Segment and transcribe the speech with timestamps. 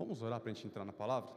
[0.00, 1.30] Vamos orar para a gente entrar na palavra?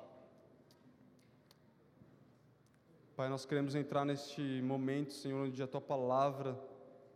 [3.14, 6.58] Pai, nós queremos entrar neste momento, Senhor, onde a tua palavra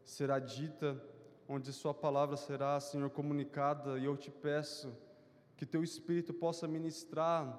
[0.04, 1.02] será dita,
[1.48, 4.94] onde sua palavra será, Senhor, comunicada, e eu te peço
[5.56, 7.58] que teu Espírito possa ministrar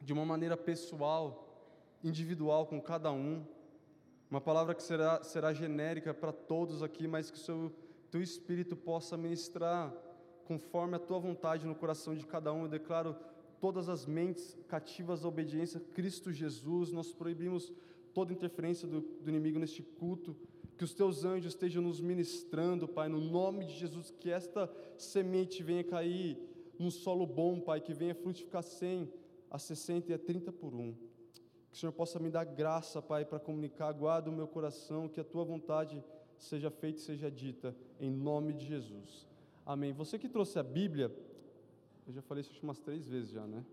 [0.00, 1.62] de uma maneira pessoal,
[2.02, 3.46] individual com cada um,
[4.28, 7.72] uma palavra que será, será genérica para todos aqui, mas que o seu,
[8.10, 9.94] teu Espírito possa ministrar
[10.46, 12.62] conforme a tua vontade no coração de cada um.
[12.62, 13.16] Eu declaro
[13.60, 16.92] todas as mentes cativas à obediência a Cristo Jesus.
[16.92, 17.72] Nós proibimos
[18.14, 20.36] toda interferência do, do inimigo neste culto.
[20.78, 24.14] Que os teus anjos estejam nos ministrando, Pai, no nome de Jesus.
[24.20, 26.38] Que esta semente venha cair
[26.78, 29.10] num solo bom, Pai, que venha frutificar 100,
[29.50, 30.92] a 60 e a 30 por um.
[31.70, 35.20] Que o Senhor possa me dar graça, Pai, para comunicar, guarda o meu coração, que
[35.20, 36.02] a tua vontade
[36.38, 39.26] seja feita e seja dita, em nome de Jesus.
[39.66, 39.92] Amém.
[39.92, 41.12] Você que trouxe a Bíblia,
[42.06, 43.64] eu já falei isso umas três vezes já, né?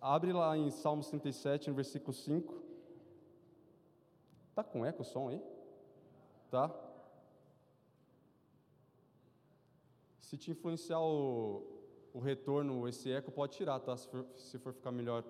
[0.00, 2.62] Abre lá em Salmos 37, no versículo 5.
[4.54, 5.42] Tá com eco o som aí?
[6.50, 6.74] Tá?
[10.18, 11.62] Se te influenciar o,
[12.14, 13.94] o retorno, esse eco, pode tirar, tá?
[13.98, 15.22] Se for, se for ficar melhor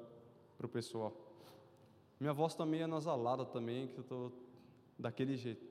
[0.57, 1.13] para o pessoal.
[2.21, 4.33] Minha voz tá é nasalada também, que eu tô
[4.97, 5.67] daquele jeito.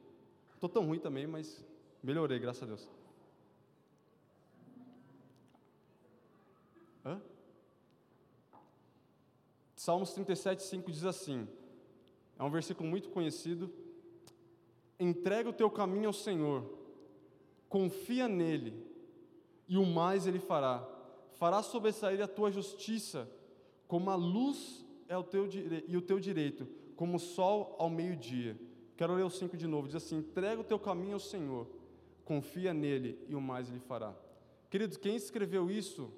[0.59, 1.65] Tô tão ruim também, mas
[2.03, 3.00] melhorei, graças a Deus.
[9.81, 11.47] Salmos 37, 5 diz assim:
[12.37, 13.73] é um versículo muito conhecido.
[14.99, 16.71] Entrega o teu caminho ao Senhor,
[17.67, 18.75] confia nele,
[19.67, 20.87] e o mais ele fará.
[21.33, 23.27] Fará sobressair a tua justiça,
[23.87, 25.49] como a luz é o teu
[25.87, 28.55] e o teu direito, como o sol ao meio-dia.
[28.95, 31.67] Quero ler o 5 de novo, diz assim: entrega o teu caminho ao Senhor,
[32.23, 34.15] confia nele, e o mais ele fará.
[34.69, 36.13] Queridos, quem escreveu isso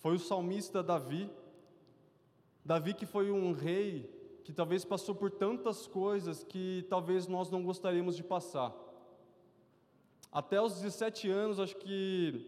[0.00, 1.30] foi o salmista Davi.
[2.68, 7.62] Davi, que foi um rei que talvez passou por tantas coisas que talvez nós não
[7.62, 8.74] gostaríamos de passar.
[10.30, 12.46] Até os 17 anos, acho que,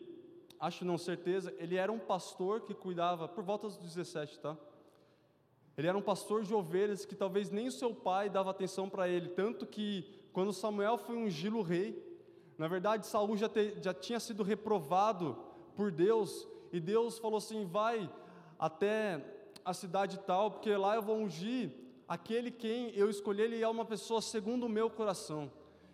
[0.61, 4.59] acho não certeza, ele era um pastor que cuidava, por volta dos 17, tá?
[5.75, 9.09] Ele era um pastor de ovelhas que talvez nem o seu pai dava atenção para
[9.09, 11.99] ele, tanto que quando Samuel foi ungí-lo rei,
[12.59, 15.39] na verdade Saul já, te, já tinha sido reprovado
[15.75, 18.13] por Deus e Deus falou assim: vai
[18.59, 21.71] até a cidade tal, porque lá eu vou ungir
[22.09, 25.51] aquele quem eu escolhi, ele é uma pessoa segundo o meu coração.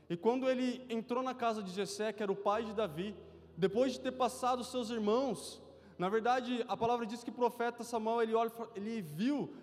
[0.08, 3.14] E quando ele entrou na casa de Jessé, que era o pai de Davi,
[3.56, 5.60] depois de ter passado seus irmãos,
[5.98, 9.54] na verdade, a palavra diz que o profeta Samuel, ele, olha, ele viu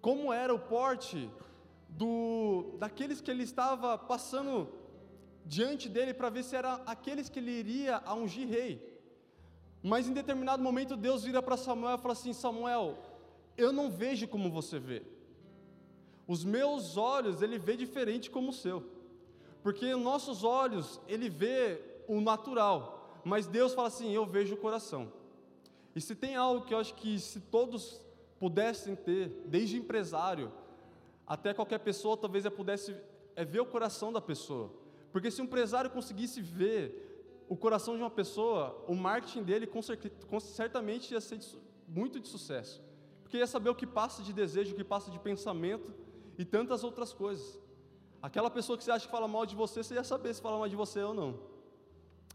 [0.00, 1.30] como era o porte
[1.88, 4.68] do, daqueles que ele estava passando
[5.44, 8.72] diante dele para ver se era aqueles que ele iria a ungir rei.
[9.82, 12.98] Mas em determinado momento Deus vira para Samuel e fala assim: Samuel,
[13.58, 15.02] eu não vejo como você vê.
[16.26, 18.84] Os meus olhos, ele vê diferente como o seu.
[19.62, 25.12] Porque nossos olhos, ele vê o natural, mas Deus fala assim: eu vejo o coração.
[25.94, 28.00] E se tem algo que eu acho que se todos
[28.38, 30.52] pudessem ter, desde empresário
[31.26, 32.96] até qualquer pessoa, talvez eu pudesse
[33.34, 34.70] é ver o coração da pessoa.
[35.12, 40.40] Porque se um empresário conseguisse ver o coração de uma pessoa, o marketing dele com,
[40.40, 41.40] certamente ia ser
[41.86, 42.82] muito de sucesso.
[43.28, 45.92] Porque ia saber o que passa de desejo, o que passa de pensamento
[46.38, 47.60] e tantas outras coisas.
[48.22, 50.56] Aquela pessoa que você acha que fala mal de você, você ia saber se fala
[50.56, 51.38] mal de você ou não.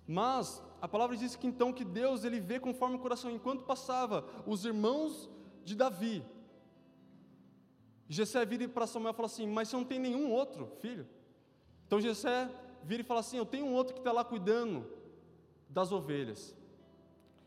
[0.08, 3.32] Mas a palavra diz que então que Deus ele vê conforme o coração.
[3.32, 5.28] Enquanto passava os irmãos
[5.66, 6.24] de Davi,
[8.08, 11.08] Jessé vira para Samuel e fala assim: Mas você não tem nenhum outro filho?
[11.88, 12.52] Então Jessé
[12.84, 14.86] vira e fala assim: Eu tenho um outro que está lá cuidando
[15.68, 16.56] das ovelhas.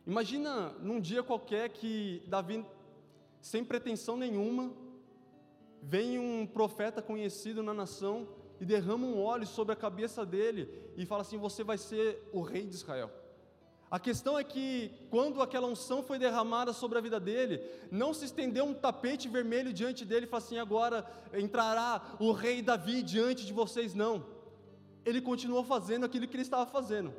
[0.05, 2.67] Imagina num dia qualquer que Davi,
[3.51, 4.73] sem pretensão nenhuma,
[5.81, 8.29] vem um profeta conhecido na nação
[8.61, 10.63] e derrama um óleo sobre a cabeça dele
[10.97, 13.11] e fala assim: Você vai ser o rei de Israel.
[13.89, 18.25] A questão é que, quando aquela unção foi derramada sobre a vida dele, não se
[18.25, 23.47] estendeu um tapete vermelho diante dele e falou assim: agora entrará o rei Davi diante
[23.47, 23.95] de vocês.
[23.95, 24.27] Não.
[25.05, 27.15] Ele continuou fazendo aquilo que ele estava fazendo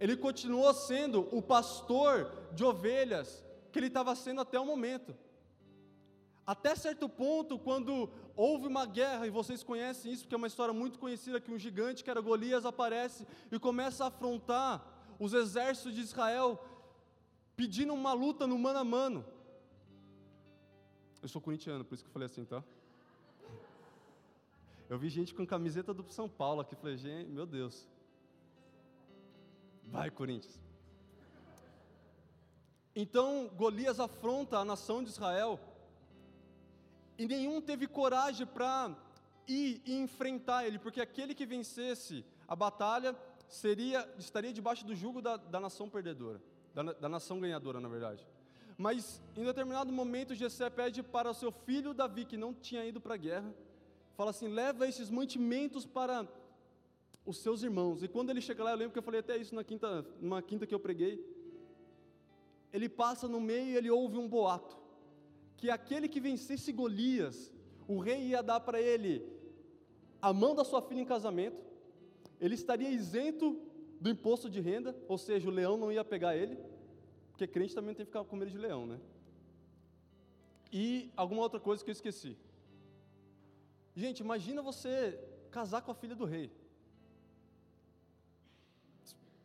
[0.00, 5.16] ele continuou sendo o pastor de ovelhas que ele estava sendo até o momento.
[6.46, 10.74] Até certo ponto, quando houve uma guerra, e vocês conhecem isso, porque é uma história
[10.74, 14.84] muito conhecida, que um gigante que era Golias aparece e começa a afrontar
[15.18, 16.62] os exércitos de Israel,
[17.56, 19.24] pedindo uma luta no mano a mano.
[21.22, 22.62] Eu sou corintiano, por isso que eu falei assim, tá?
[24.90, 27.88] Eu vi gente com camiseta do São Paulo aqui, falei, gente, meu Deus.
[29.84, 30.60] Vai, Corinthians.
[32.94, 35.58] Então Golias afronta a nação de Israel
[37.18, 38.96] e nenhum teve coragem para
[39.46, 43.16] ir e enfrentar ele, porque aquele que vencesse a batalha
[43.48, 46.40] seria estaria debaixo do jugo da, da nação perdedora,
[46.74, 48.26] da, da nação ganhadora, na verdade.
[48.76, 53.00] Mas em determinado momento, Jessé pede para o seu filho Davi, que não tinha ido
[53.00, 53.54] para a guerra,
[54.16, 56.26] fala assim: leva esses mantimentos para
[57.24, 58.02] os seus irmãos.
[58.02, 60.42] E quando ele chega lá, eu lembro que eu falei até isso na quinta, numa
[60.42, 61.24] quinta que eu preguei.
[62.72, 64.83] Ele passa no meio e ele ouve um boato
[65.56, 67.52] que aquele que vencesse Golias,
[67.86, 69.26] o rei ia dar para ele
[70.20, 71.62] a mão da sua filha em casamento,
[72.40, 73.60] ele estaria isento
[74.00, 76.58] do imposto de renda, ou seja, o leão não ia pegar ele,
[77.30, 79.00] porque crente também tem que ficar com medo de leão, né?
[80.72, 82.36] E alguma outra coisa que eu esqueci.
[83.94, 85.18] Gente, imagina você
[85.50, 86.50] casar com a filha do rei.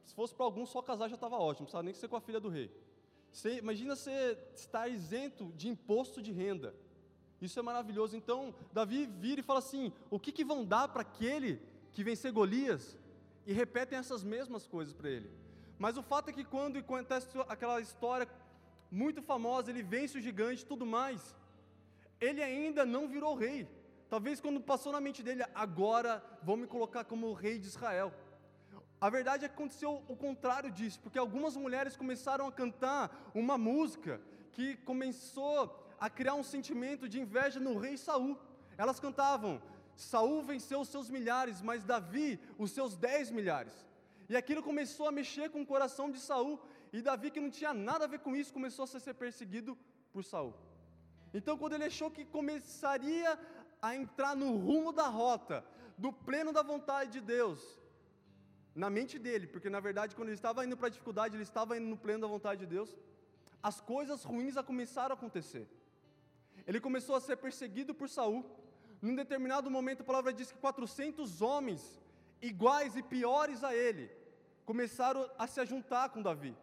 [0.06, 2.22] Se fosse para alguns, só casar já estava ótimo, não precisava nem ser com a
[2.22, 2.72] filha do rei.
[3.32, 6.74] Você, imagina você estar isento de imposto de renda.
[7.42, 8.18] Isso é maravilhoso.
[8.18, 11.62] Então, Davi vira e fala assim: o que, que vão dar para aquele
[11.92, 12.98] que vencer Golias?
[13.46, 15.30] E repetem essas mesmas coisas para ele.
[15.78, 18.28] Mas o fato é que quando acontece aquela história
[18.92, 21.36] muito famosa, ele vence o gigante e tudo mais,
[22.20, 23.68] ele ainda não virou rei.
[24.10, 28.12] Talvez quando passou na mente dele, agora vão me colocar como rei de Israel.
[29.02, 33.58] A verdade é que aconteceu o contrário disso, porque algumas mulheres começaram a cantar uma
[33.58, 38.38] música que começou a criar um sentimento de inveja no rei Saul.
[38.78, 39.62] Elas cantavam:
[39.96, 43.74] Saul venceu os seus milhares, mas Davi os seus dez milhares.
[44.28, 46.60] E aquilo começou a mexer com o coração de Saul,
[46.92, 49.78] e Davi, que não tinha nada a ver com isso, começou a ser perseguido
[50.12, 50.54] por Saul.
[51.34, 53.40] Então, quando ele achou que começaria
[53.82, 55.64] a entrar no rumo da rota,
[55.98, 57.79] do pleno da vontade de Deus,
[58.76, 61.78] na mente dele, porque na verdade, quando ele estava indo para a dificuldade, ele estava
[61.78, 62.96] indo no pleno da vontade de Deus,
[63.62, 65.68] as coisas ruins começaram a acontecer.
[66.66, 68.46] Ele começou a ser perseguido por Saul.
[69.02, 72.00] Num determinado momento, a palavra diz que 400 homens,
[72.42, 74.10] iguais e piores a ele,
[74.66, 76.56] começaram a se juntar com Davi.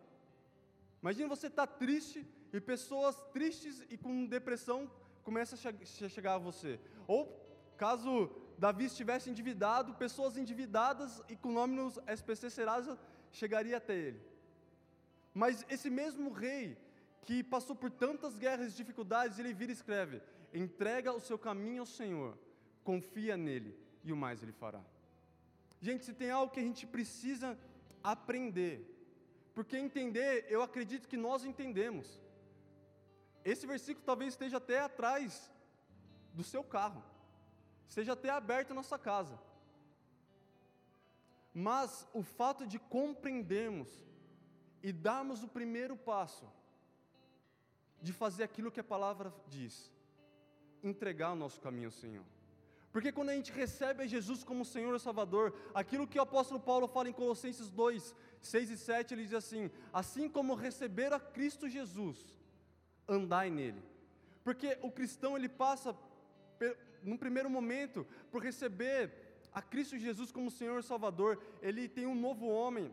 [1.02, 4.90] Imagina você estar tá triste e pessoas tristes e com depressão
[5.24, 6.78] começam a chegar a você.
[7.06, 7.26] Ou
[7.76, 12.98] caso Davi estivesse endividado, pessoas endividadas e com nome nos SPC Serasa
[13.30, 14.20] chegaria até ele.
[15.34, 16.78] Mas esse mesmo rei
[17.22, 20.22] que passou por tantas guerras e dificuldades, ele vira e escreve:
[20.54, 22.38] entrega o seu caminho ao Senhor,
[22.82, 24.82] confia nele e o mais ele fará.
[25.80, 27.58] Gente, se tem algo que a gente precisa
[28.02, 28.76] aprender,
[29.54, 32.18] porque entender, eu acredito que nós entendemos.
[33.44, 35.52] Esse versículo talvez esteja até atrás
[36.32, 37.04] do seu carro
[37.88, 39.38] seja até aberto na nossa casa.
[41.54, 43.88] Mas o fato de compreendermos
[44.82, 46.46] e darmos o primeiro passo
[48.00, 49.90] de fazer aquilo que a palavra diz,
[50.82, 52.24] entregar o nosso caminho ao Senhor.
[52.92, 56.58] Porque quando a gente recebe a Jesus como Senhor e Salvador, aquilo que o apóstolo
[56.58, 61.20] Paulo fala em Colossenses 2, 6 e 7, ele diz assim: assim como receber a
[61.20, 62.18] Cristo Jesus,
[63.06, 63.82] andai nele.
[64.42, 65.94] Porque o cristão ele passa
[67.02, 69.12] num primeiro momento, por receber
[69.52, 72.92] a Cristo Jesus como Senhor e Salvador, ele tem um novo homem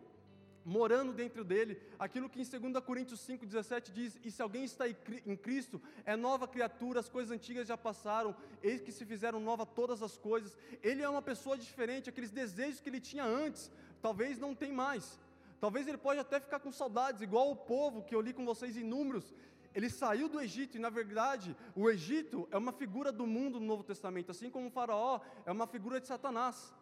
[0.66, 5.36] morando dentro dele, aquilo que em 2 Coríntios 5,17 diz: E se alguém está em
[5.36, 10.02] Cristo, é nova criatura, as coisas antigas já passaram, eis que se fizeram nova todas
[10.02, 10.58] as coisas.
[10.82, 15.20] Ele é uma pessoa diferente, aqueles desejos que ele tinha antes, talvez não tem mais.
[15.60, 18.76] Talvez ele pode até ficar com saudades, igual o povo que eu li com vocês
[18.76, 19.34] em números,
[19.74, 23.66] ele saiu do Egito, e na verdade, o Egito é uma figura do mundo no
[23.66, 26.74] Novo Testamento, assim como o Faraó é uma figura de Satanás.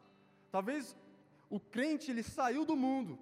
[0.51, 0.95] Talvez
[1.49, 3.17] o crente ele saiu do mundo,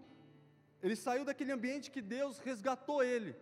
[0.82, 3.36] ele saiu daquele ambiente que Deus resgatou ele,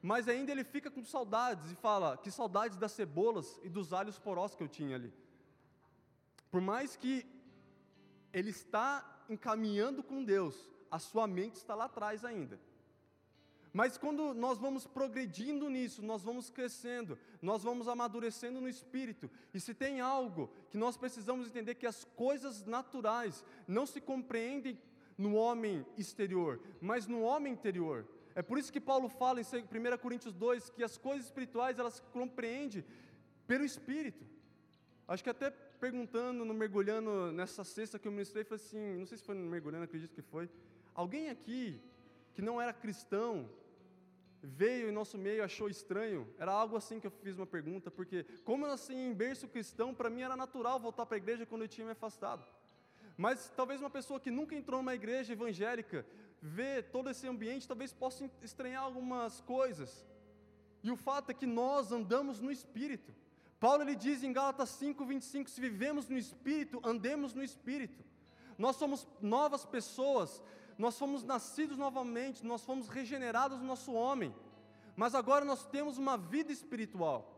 [0.00, 4.18] mas ainda ele fica com saudades e fala: que saudades das cebolas e dos alhos
[4.18, 5.12] porós que eu tinha ali.
[6.50, 7.26] Por mais que
[8.32, 12.58] ele está encaminhando com Deus, a sua mente está lá atrás ainda.
[13.74, 19.28] Mas quando nós vamos progredindo nisso, nós vamos crescendo, nós vamos amadurecendo no espírito.
[19.52, 24.78] E se tem algo que nós precisamos entender que as coisas naturais não se compreendem
[25.18, 28.06] no homem exterior, mas no homem interior.
[28.36, 31.98] É por isso que Paulo fala em 1 Coríntios 2 que as coisas espirituais elas
[32.12, 32.84] compreendem
[33.44, 34.24] pelo espírito.
[35.08, 39.18] Acho que até perguntando, no mergulhando nessa sexta que eu ministrei, foi assim, não sei
[39.18, 40.48] se foi no mergulhando, acredito que foi.
[40.94, 41.80] Alguém aqui
[42.34, 43.50] que não era cristão,
[44.44, 48.24] veio em nosso meio achou estranho, era algo assim que eu fiz uma pergunta, porque
[48.44, 51.68] como assim em berço cristão, para mim era natural voltar para a igreja quando eu
[51.68, 52.44] tinha me afastado.
[53.16, 56.04] Mas talvez uma pessoa que nunca entrou numa igreja evangélica
[56.42, 60.04] vê todo esse ambiente, talvez possa estranhar algumas coisas.
[60.82, 63.14] E o fato é que nós andamos no Espírito.
[63.58, 68.04] Paulo ele diz em Gálatas 5:25, se vivemos no Espírito, andemos no Espírito.
[68.58, 70.42] Nós somos novas pessoas,
[70.78, 74.34] nós fomos nascidos novamente, nós fomos regenerados no nosso homem.
[74.96, 77.30] Mas agora nós temos uma vida espiritual.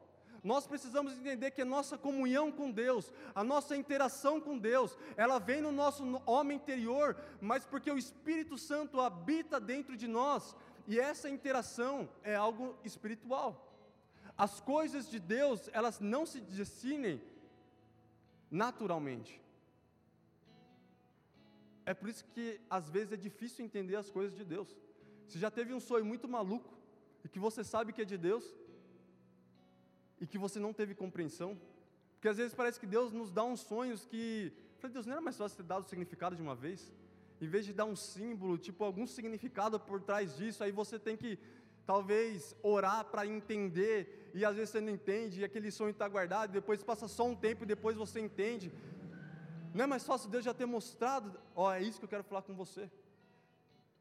[0.42, 5.38] Nós precisamos entender que a nossa comunhão com Deus, a nossa interação com Deus, ela
[5.38, 10.54] vem no nosso homem interior, mas porque o Espírito Santo habita dentro de nós,
[10.86, 13.74] e essa interação é algo espiritual.
[14.38, 17.20] As coisas de Deus, elas não se decidem
[18.50, 19.42] naturalmente.
[21.90, 24.68] É por isso que às vezes é difícil entender as coisas de Deus.
[25.26, 26.72] Você já teve um sonho muito maluco
[27.24, 28.44] e que você sabe que é de Deus
[30.20, 31.56] e que você não teve compreensão?
[32.14, 35.20] Porque às vezes parece que Deus nos dá uns sonhos que, falei, Deus, não era
[35.20, 36.92] mais fácil ter dado o significado de uma vez?
[37.40, 41.16] Em vez de dar um símbolo, tipo algum significado por trás disso, aí você tem
[41.16, 41.38] que
[41.86, 46.50] talvez orar para entender, e às vezes você não entende, e aquele sonho está guardado,
[46.50, 48.72] depois passa só um tempo e depois você entende.
[49.76, 51.38] Não é mais fácil Deus já ter mostrado?
[51.54, 52.90] Ó, oh, é isso que eu quero falar com você.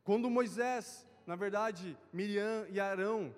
[0.05, 3.35] Quando Moisés, na verdade, Miriam e Arão,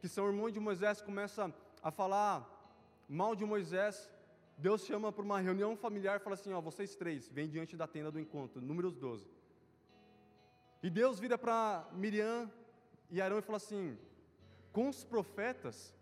[0.00, 2.34] que são irmãos de Moisés, começam a falar
[3.08, 4.10] mal de Moisés,
[4.58, 7.86] Deus chama para uma reunião familiar e fala assim: Ó, vocês três, vêm diante da
[7.86, 9.24] tenda do encontro, números 12.
[10.82, 12.50] E Deus vira para Miriam
[13.12, 13.96] e Arão e fala assim:
[14.72, 15.94] Com os profetas,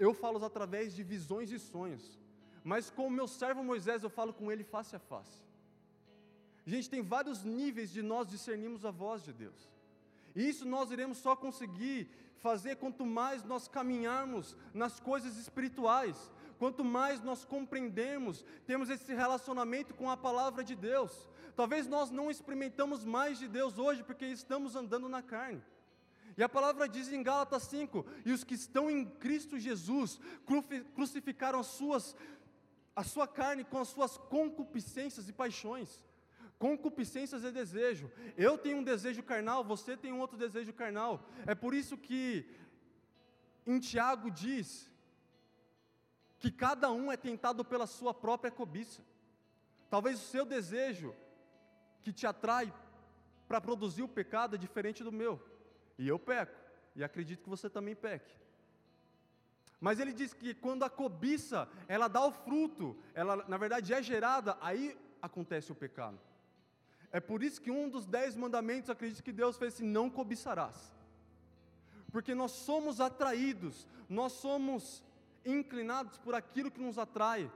[0.00, 2.18] eu falo através de visões e sonhos,
[2.64, 5.42] mas com o meu servo Moisés, eu falo com ele face a face.
[6.66, 9.68] Gente, tem vários níveis de nós discernirmos a voz de Deus.
[10.34, 16.84] E isso nós iremos só conseguir fazer quanto mais nós caminharmos nas coisas espirituais, quanto
[16.84, 21.28] mais nós compreendemos, temos esse relacionamento com a palavra de Deus.
[21.56, 25.62] Talvez nós não experimentamos mais de Deus hoje porque estamos andando na carne.
[26.36, 30.20] E a palavra diz em Gálatas 5: E os que estão em Cristo Jesus
[30.94, 32.14] crucificaram as suas,
[33.00, 36.04] a sua carne com as suas concupiscências e paixões.
[36.58, 38.10] Concupiscências é desejo.
[38.36, 41.12] Eu tenho um desejo carnal, você tem um outro desejo carnal.
[41.46, 42.50] É por isso que
[43.64, 44.90] em Tiago diz
[46.40, 49.00] que cada um é tentado pela sua própria cobiça.
[49.88, 51.14] Talvez o seu desejo
[52.02, 52.74] que te atrai
[53.46, 55.40] para produzir o pecado é diferente do meu.
[55.96, 56.58] E eu peco,
[56.96, 58.34] e acredito que você também peque.
[59.80, 64.02] Mas ele diz que quando a cobiça, ela dá o fruto, ela na verdade é
[64.02, 66.18] gerada, aí acontece o pecado.
[67.10, 70.92] É por isso que um dos dez mandamentos, acredito que Deus fez assim: não cobiçarás.
[72.10, 75.02] Porque nós somos atraídos, nós somos
[75.44, 77.50] inclinados por aquilo que nos atrai,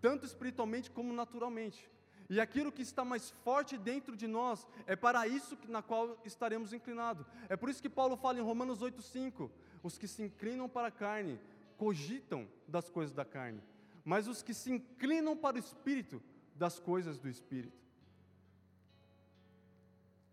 [0.00, 1.90] tanto espiritualmente como naturalmente.
[2.30, 6.74] E aquilo que está mais forte dentro de nós é para isso na qual estaremos
[6.74, 7.26] inclinados.
[7.48, 9.50] É por isso que Paulo fala em Romanos 8,5:
[9.88, 11.40] os que se inclinam para a carne
[11.76, 13.62] cogitam das coisas da carne,
[14.04, 16.22] mas os que se inclinam para o espírito,
[16.54, 17.78] das coisas do espírito.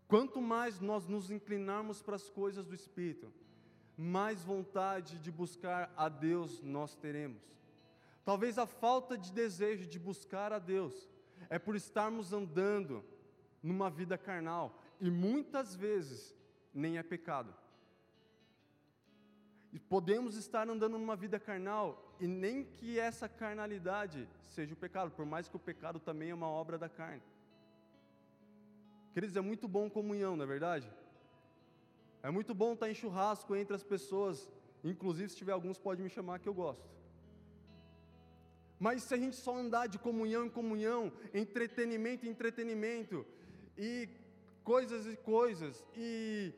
[0.08, 3.32] Quanto mais nós nos inclinarmos para as coisas do Espírito,
[3.96, 7.42] mais vontade de buscar a Deus nós teremos.
[8.24, 11.10] Talvez a falta de desejo de buscar a Deus
[11.48, 13.04] é por estarmos andando
[13.62, 16.36] numa vida carnal e muitas vezes
[16.72, 17.52] nem é pecado.
[19.76, 25.10] E podemos estar andando numa vida carnal e nem que essa carnalidade seja o pecado,
[25.10, 27.22] por mais que o pecado também é uma obra da carne.
[29.12, 30.90] Queridos, é muito bom comunhão, não é verdade?
[32.22, 34.50] É muito bom estar em churrasco entre as pessoas,
[34.82, 36.88] inclusive se tiver alguns pode me chamar que eu gosto.
[38.80, 43.26] Mas se a gente só andar de comunhão em comunhão, entretenimento em entretenimento,
[43.76, 44.08] e
[44.64, 46.54] coisas e coisas, e,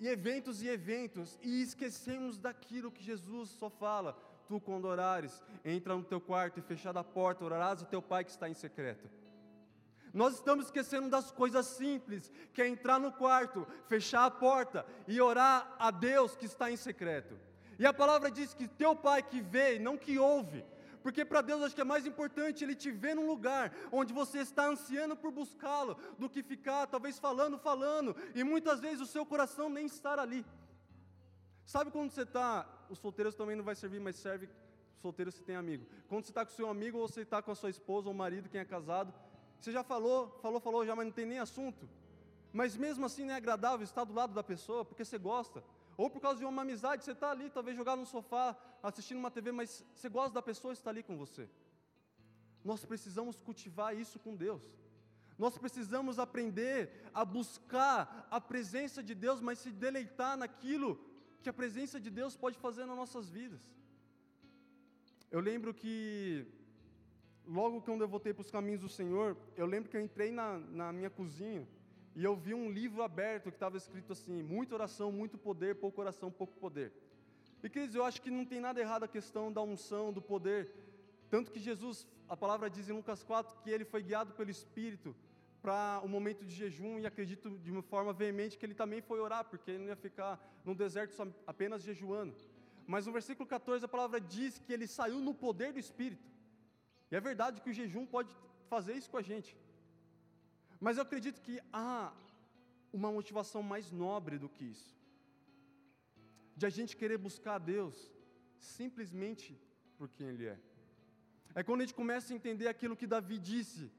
[0.00, 4.14] e eventos e eventos, e esquecemos daquilo que Jesus só fala,
[4.48, 8.24] tu quando orares, entra no teu quarto e fechada a porta, orarás ao teu pai
[8.24, 9.08] que está em secreto.
[10.12, 15.20] Nós estamos esquecendo das coisas simples, que é entrar no quarto, fechar a porta e
[15.20, 17.38] orar a Deus que está em secreto.
[17.78, 20.64] E a palavra diz que teu pai que vê, não que ouve,
[21.02, 24.38] porque para Deus acho que é mais importante Ele te ver num lugar onde você
[24.38, 29.24] está ansiando por buscá-lo, do que ficar talvez falando, falando, e muitas vezes o seu
[29.24, 30.44] coração nem estar ali.
[31.64, 34.48] Sabe quando você está, os solteiros também não vai servir, mas serve
[35.00, 35.86] solteiro se tem amigo.
[36.08, 38.48] Quando você está com seu amigo ou você está com a sua esposa ou marido,
[38.48, 39.12] quem é casado,
[39.60, 41.88] você já falou, falou, falou já, mas não tem nem assunto.
[42.52, 45.62] Mas mesmo assim não é agradável estar do lado da pessoa, porque você gosta.
[46.02, 48.44] Ou por causa de uma amizade, você está ali, talvez jogado no sofá,
[48.82, 51.44] assistindo uma TV, mas você gosta da pessoa estar ali com você.
[52.64, 54.62] Nós precisamos cultivar isso com Deus.
[55.42, 56.78] Nós precisamos aprender
[57.12, 60.98] a buscar a presença de Deus, mas se deleitar naquilo
[61.42, 63.62] que a presença de Deus pode fazer nas nossas vidas.
[65.30, 66.46] Eu lembro que,
[67.46, 70.58] logo quando eu voltei para os caminhos do Senhor, eu lembro que eu entrei na,
[70.80, 71.68] na minha cozinha
[72.14, 76.00] e eu vi um livro aberto que estava escrito assim: muita oração, muito poder, pouco
[76.00, 76.92] oração, pouco poder.
[77.62, 80.70] E queridos, eu acho que não tem nada errado a questão da unção, do poder.
[81.28, 85.14] Tanto que Jesus, a palavra diz em Lucas 4 que ele foi guiado pelo Espírito
[85.62, 89.02] para o um momento de jejum e acredito de uma forma veemente que ele também
[89.02, 92.34] foi orar, porque ele não ia ficar no deserto só, apenas jejuando.
[92.86, 96.26] Mas no versículo 14 a palavra diz que ele saiu no poder do Espírito.
[97.10, 98.34] E é verdade que o jejum pode
[98.68, 99.56] fazer isso com a gente.
[100.80, 102.12] Mas eu acredito que há
[102.92, 104.96] uma motivação mais nobre do que isso.
[106.56, 108.10] De a gente querer buscar a Deus
[108.58, 109.58] simplesmente
[109.96, 110.58] por quem Ele é.
[111.54, 113.90] É quando a gente começa a entender aquilo que Davi disse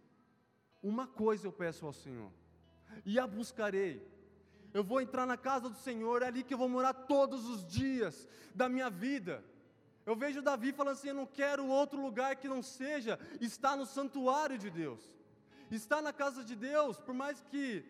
[0.81, 2.31] uma coisa eu peço ao Senhor,
[3.05, 4.09] e a buscarei.
[4.73, 7.65] Eu vou entrar na casa do Senhor, é ali que eu vou morar todos os
[7.65, 9.43] dias da minha vida.
[10.05, 13.85] Eu vejo Davi falando assim: eu não quero outro lugar que não seja estar no
[13.85, 15.13] santuário de Deus,
[15.75, 17.83] estar na casa de Deus, por mais que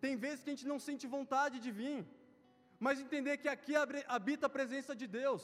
[0.00, 2.06] tem vezes que a gente não sente vontade de vir,
[2.78, 3.74] mas entender que aqui
[4.06, 5.42] habita a presença de Deus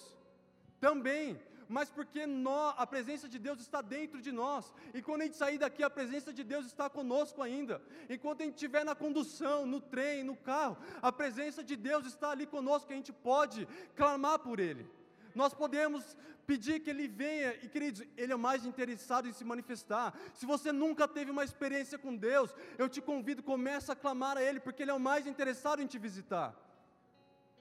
[0.81, 4.73] também mas porque nós, a presença de Deus está dentro de nós.
[4.93, 7.83] E quando a gente sair daqui, a presença de Deus está conosco ainda.
[8.09, 12.31] Enquanto a gente estiver na condução, no trem, no carro, a presença de Deus está
[12.31, 14.87] ali conosco, a gente pode clamar por Ele.
[15.35, 20.15] Nós podemos pedir que Ele venha, e queridos, Ele é mais interessado em se manifestar.
[20.35, 24.43] Se você nunca teve uma experiência com Deus, eu te convido, comece a clamar a
[24.43, 26.55] Ele, porque Ele é o mais interessado em te visitar.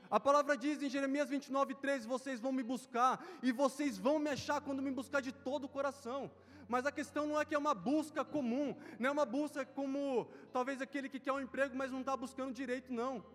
[0.09, 4.29] A palavra diz em Jeremias 29, 13: Vocês vão me buscar e vocês vão me
[4.29, 6.29] achar quando me buscar de todo o coração.
[6.67, 10.27] Mas a questão não é que é uma busca comum, não é uma busca como
[10.51, 13.25] talvez aquele que quer um emprego, mas não está buscando direito, não.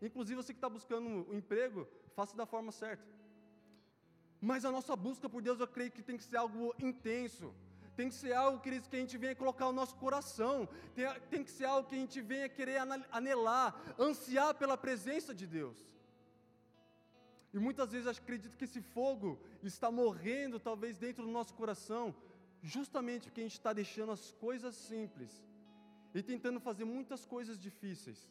[0.00, 3.04] Inclusive você que está buscando um emprego, faça da forma certa.
[4.40, 7.54] Mas a nossa busca por Deus, eu creio que tem que ser algo intenso.
[7.96, 10.68] Tem que ser algo, queridos, que a gente venha colocar o nosso coração.
[10.94, 12.78] Tem, tem que ser algo que a gente venha querer
[13.10, 15.78] anelar, ansiar pela presença de Deus.
[17.54, 22.14] E muitas vezes eu acredito que esse fogo está morrendo, talvez, dentro do nosso coração,
[22.62, 25.42] justamente porque a gente está deixando as coisas simples
[26.14, 28.28] e tentando fazer muitas coisas difíceis.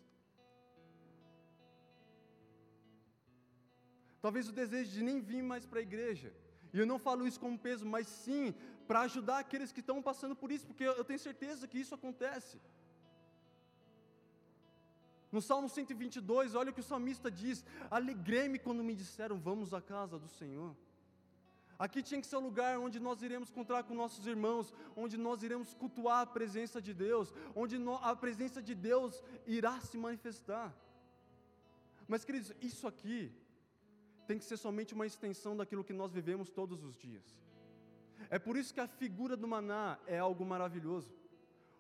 [4.26, 6.30] Talvez o desejo de nem vir mais para a igreja.
[6.74, 8.56] E eu não falo isso como peso, mas sim
[8.88, 12.56] para ajudar aqueles que estão passando por isso, porque eu tenho certeza que isso acontece.
[15.36, 17.64] No Salmo 122, olha o que o salmista diz:
[17.98, 20.76] Alegrei-me quando me disseram, vamos à casa do Senhor.
[21.78, 25.44] Aqui tinha que ser o lugar onde nós iremos encontrar com nossos irmãos, onde nós
[25.44, 27.78] iremos cultuar a presença de Deus, onde
[28.12, 30.70] a presença de Deus irá se manifestar.
[32.08, 33.20] Mas, queridos, isso aqui
[34.28, 37.26] tem que ser somente uma extensão daquilo que nós vivemos todos os dias.
[38.30, 41.14] É por isso que a figura do maná é algo maravilhoso.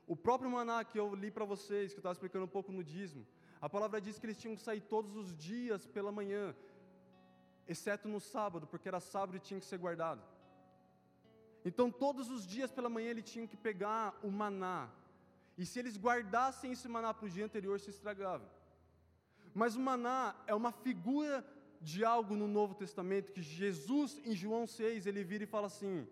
[0.07, 2.83] O próprio maná que eu li para vocês, que eu estava explicando um pouco no
[2.83, 3.25] dízimo,
[3.59, 6.55] a palavra diz que eles tinham que sair todos os dias pela manhã,
[7.67, 10.21] exceto no sábado, porque era sábado e tinha que ser guardado.
[11.63, 14.87] Então, todos os dias pela manhã eles tinham que pegar o maná,
[15.57, 18.47] e se eles guardassem esse maná para o dia anterior, se estragava.
[19.53, 21.43] Mas o maná é uma figura
[21.85, 26.07] de algo no Novo Testamento que Jesus, em João 6, ele vira e fala assim: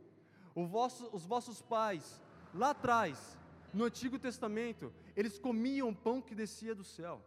[0.55, 2.21] vosso, os vossos pais,
[2.53, 3.35] lá atrás,
[3.73, 7.19] no Antigo Testamento, eles comiam pão que descia do céu.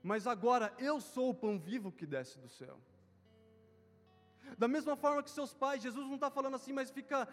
[0.00, 2.78] Mas agora eu sou o pão vivo que desce do céu.
[4.56, 7.28] Da mesma forma que seus pais, Jesus não está falando assim, mas fica,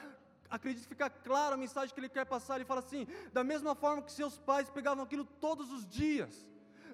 [0.49, 2.55] acredito que fica claro a mensagem que ele quer passar.
[2.55, 6.47] Ele fala assim: da mesma forma que seus pais pegavam aquilo todos os dias,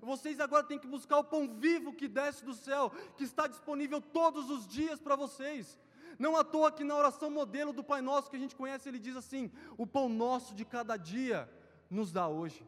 [0.06, 4.02] vocês agora têm que buscar o pão vivo que desce do céu, que está disponível
[4.02, 5.80] todos os dias para vocês.
[6.20, 9.00] Não à toa que na oração modelo do Pai Nosso que a gente conhece, ele
[9.00, 11.50] diz assim: o pão nosso de cada dia
[11.90, 12.66] nos dá hoje.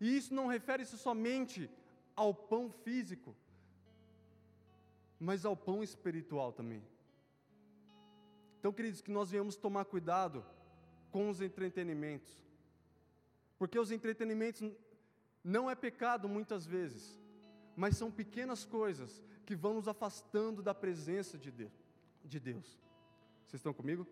[0.00, 1.70] E isso não refere-se somente
[2.14, 3.34] ao pão físico,
[5.18, 6.82] mas ao pão espiritual também.
[8.58, 10.44] Então, queridos, que nós venhamos tomar cuidado
[11.10, 12.44] com os entretenimentos,
[13.58, 14.62] porque os entretenimentos
[15.42, 17.18] não é pecado muitas vezes,
[17.76, 21.88] mas são pequenas coisas que vão nos afastando da presença de Deus
[22.28, 22.66] de Deus.
[23.46, 24.06] Vocês estão comigo?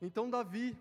[0.00, 0.76] Então, Davi,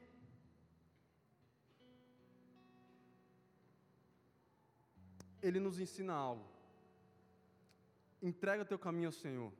[5.41, 6.45] ele nos ensina algo.
[8.21, 9.51] Entrega teu caminho ao Senhor.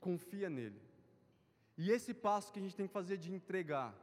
[0.00, 0.80] Confia nele.
[1.76, 3.94] E esse passo que a gente tem que fazer de entregar,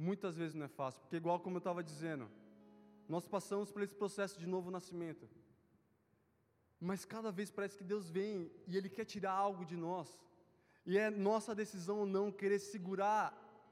[0.00, 2.26] muitas vezes não é fácil, porque, igual como eu estava dizendo,
[3.08, 5.28] nós passamos por esse processo de novo nascimento.
[6.80, 10.08] Mas cada vez parece que Deus vem e Ele quer tirar algo de nós.
[10.86, 13.24] E é nossa decisão ou não querer segurar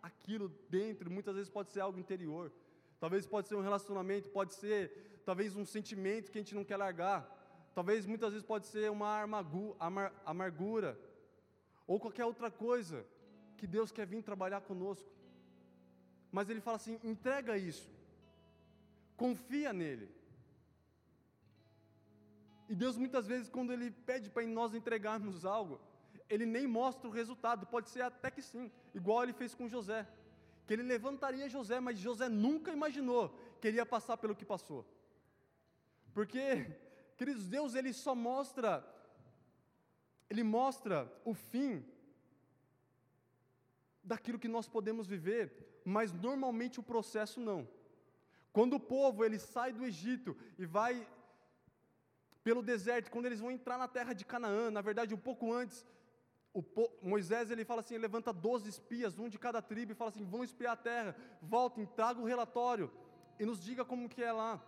[0.03, 2.53] aquilo dentro, muitas vezes pode ser algo interior.
[3.01, 6.77] Talvez pode ser um relacionamento, pode ser talvez um sentimento que a gente não quer
[6.77, 7.21] largar.
[7.75, 9.23] Talvez muitas vezes pode ser uma
[10.25, 10.99] amargura
[11.87, 13.07] ou qualquer outra coisa
[13.57, 15.11] que Deus quer vir trabalhar conosco.
[16.31, 17.89] Mas ele fala assim: entrega isso,
[19.17, 20.19] confia nele.
[22.69, 25.81] E Deus muitas vezes, quando Ele pede para nós entregarmos algo,
[26.29, 30.07] Ele nem mostra o resultado, pode ser até que sim, igual Ele fez com José,
[30.67, 34.87] que Ele levantaria José, mas José nunca imaginou que ele ia passar pelo que passou.
[36.13, 36.71] Porque,
[37.17, 38.87] queridos, Deus Ele só mostra,
[40.29, 41.83] Ele mostra o fim
[44.05, 47.67] daquilo que nós podemos viver, mas normalmente o processo não.
[48.53, 50.95] Quando o povo ele sai do Egito e vai
[52.43, 55.87] pelo deserto, quando eles vão entrar na terra de Canaã, na verdade, um pouco antes,
[56.75, 56.91] po...
[57.03, 60.25] Moisés ele fala assim: ele levanta 12 espias, um de cada tribo, e fala assim:
[60.25, 62.91] vão espiar a terra, voltem, traga o relatório
[63.39, 64.61] e nos diga como que é lá.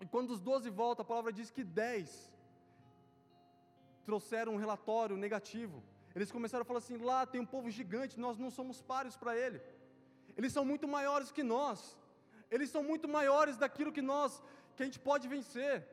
[0.00, 2.32] E quando os 12 voltam, a palavra diz que 10
[4.04, 5.82] trouxeram um relatório negativo.
[6.14, 9.36] Eles começaram a falar assim: lá tem um povo gigante, nós não somos páreos para
[9.36, 9.60] ele.
[10.36, 11.96] Eles são muito maiores que nós.
[12.50, 14.42] Eles são muito maiores daquilo que nós,
[14.74, 15.86] que a gente pode vencer.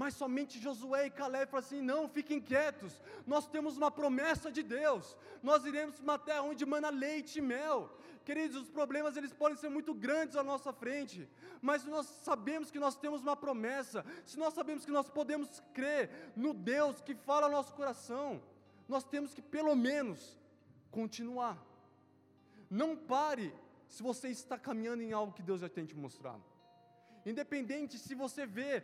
[0.00, 4.62] Mas somente Josué e Caleb falaram assim: não, fiquem quietos, nós temos uma promessa de
[4.62, 7.90] Deus, nós iremos para uma terra onde mana leite e mel.
[8.22, 11.26] Queridos, os problemas eles podem ser muito grandes à nossa frente,
[11.62, 16.10] mas nós sabemos que nós temos uma promessa, se nós sabemos que nós podemos crer
[16.36, 18.42] no Deus que fala ao nosso coração,
[18.86, 20.38] nós temos que pelo menos
[20.90, 21.56] continuar.
[22.70, 23.52] Não pare
[23.88, 26.44] se você está caminhando em algo que Deus já tem te mostrado.
[27.24, 28.82] Independente se você vê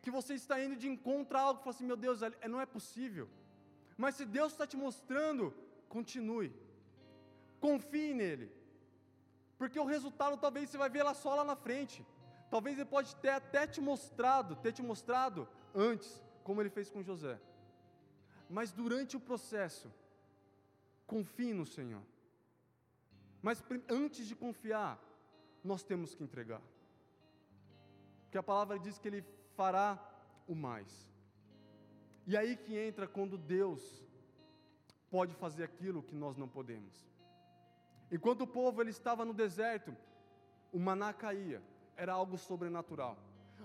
[0.00, 2.60] que você está indo de encontro a algo e fala assim: meu Deus, é, não
[2.60, 3.28] é possível.
[3.96, 5.54] Mas se Deus está te mostrando,
[5.88, 6.52] continue,
[7.60, 8.50] confie nele,
[9.58, 12.04] porque o resultado talvez você vai ver lá só lá na frente.
[12.50, 17.02] Talvez ele pode ter até te mostrado, ter te mostrado antes, como ele fez com
[17.02, 17.40] José.
[18.48, 19.90] Mas durante o processo,
[21.06, 22.02] confie no Senhor.
[23.42, 24.98] Mas antes de confiar,
[25.64, 26.62] nós temos que entregar.
[28.24, 29.24] Porque a palavra diz que ele
[29.56, 29.98] fará
[30.46, 31.10] o mais.
[32.26, 34.06] E aí que entra quando Deus
[35.10, 36.94] pode fazer aquilo que nós não podemos.
[38.10, 39.94] Enquanto o povo ele estava no deserto,
[40.72, 41.62] o maná caía,
[41.96, 43.18] era algo sobrenatural.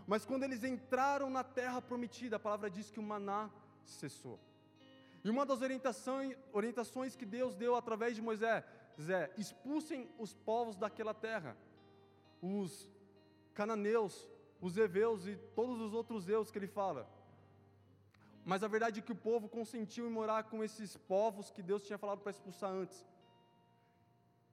[0.05, 3.49] Mas quando eles entraram na terra prometida, a palavra diz que o maná
[3.83, 4.39] cessou.
[5.27, 8.63] E uma das orientações, orientações que Deus deu através de Moisés,
[9.07, 11.57] Zé, expulsem os povos daquela terra,
[12.41, 12.89] os
[13.53, 14.15] cananeus,
[14.61, 17.01] os heveus e todos os outros deus que ele fala.
[18.45, 21.83] Mas a verdade é que o povo consentiu em morar com esses povos que Deus
[21.85, 23.05] tinha falado para expulsar antes.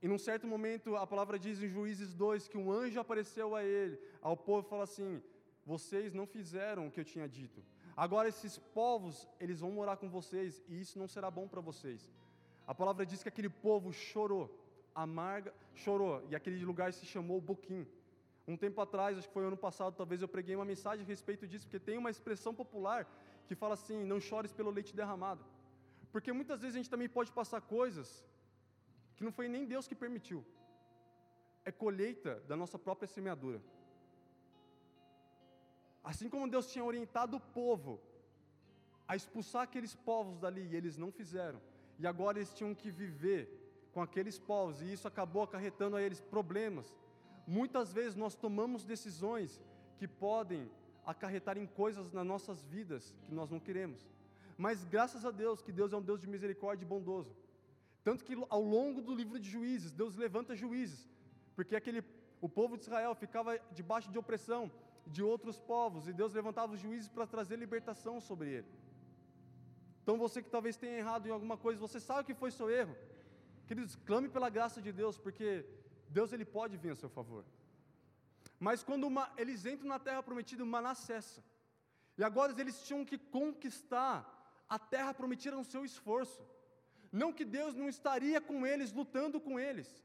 [0.03, 3.63] E num certo momento, a palavra diz em Juízes 2 que um anjo apareceu a
[3.63, 5.23] ele, ao povo e fala assim:
[5.65, 7.63] Vocês não fizeram o que eu tinha dito.
[7.97, 12.11] Agora esses povos, eles vão morar com vocês e isso não será bom para vocês.
[12.67, 14.51] A palavra diz que aquele povo chorou,
[14.95, 17.87] amarga, chorou, e aquele lugar se chamou Boquim.
[18.47, 21.47] Um tempo atrás, acho que foi ano passado, talvez eu preguei uma mensagem a respeito
[21.47, 23.07] disso, porque tem uma expressão popular
[23.47, 25.45] que fala assim: não chores pelo leite derramado.
[26.13, 28.25] Porque muitas vezes a gente também pode passar coisas
[29.17, 30.45] que não foi nem Deus que permitiu.
[31.65, 33.61] É colheita da nossa própria semeadura.
[36.05, 38.01] Assim como Deus tinha orientado o povo
[39.09, 41.61] a expulsar aqueles povos dali, e eles não fizeram,
[41.99, 43.43] e agora eles tinham que viver
[43.93, 46.95] com aqueles povos, e isso acabou acarretando a eles problemas,
[47.47, 49.61] Muitas vezes nós tomamos decisões
[49.99, 50.71] que podem
[51.05, 54.09] acarretar em coisas nas nossas vidas que nós não queremos.
[54.57, 57.37] Mas graças a Deus, que Deus é um Deus de misericórdia e bondoso.
[58.03, 61.09] Tanto que ao longo do livro de Juízes, Deus levanta juízes,
[61.55, 62.03] porque aquele
[62.41, 64.71] o povo de Israel ficava debaixo de opressão
[65.07, 68.69] de outros povos, e Deus levantava os juízes para trazer libertação sobre ele.
[70.03, 72.97] Então você que talvez tenha errado em alguma coisa, você sabe que foi seu erro.
[73.67, 75.65] Queridos, clame pela graça de Deus, porque
[76.09, 77.45] Deus ele pode vir a seu favor.
[78.61, 81.43] Mas quando uma, eles entram na terra prometida, maná cessa.
[82.17, 84.15] E agora eles tinham que conquistar
[84.69, 86.43] a terra prometida no seu esforço.
[87.11, 90.05] Não que Deus não estaria com eles, lutando com eles.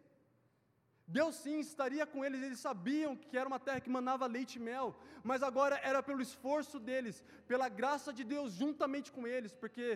[1.18, 4.66] Deus sim estaria com eles, eles sabiam que era uma terra que manava leite e
[4.70, 4.88] mel,
[5.30, 9.88] mas agora era pelo esforço deles, pela graça de Deus juntamente com eles, porque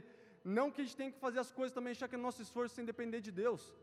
[0.43, 2.75] Não que a gente tenha que fazer as coisas também achar que é nosso esforço
[2.75, 3.73] sem depender de Deus.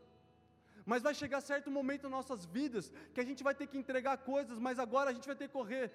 [0.85, 4.15] Mas vai chegar certo momento nas nossas vidas que a gente vai ter que entregar
[4.17, 5.91] coisas, mas agora a gente vai ter que correr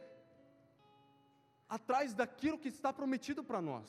[1.68, 3.88] atrás daquilo que está prometido para nós.